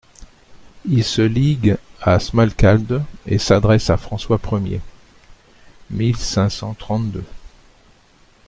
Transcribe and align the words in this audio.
Ils 0.89 1.03
se 1.03 1.21
liguent 1.21 1.77
à 2.01 2.17
Smalkalde 2.19 3.03
et 3.27 3.37
s'adressent 3.37 3.91
à 3.91 3.97
François 3.97 4.39
Ier 4.53 4.81
(mille 5.91 6.17
cinq 6.17 6.49
cent 6.49 6.73
trente-deux). 6.73 7.23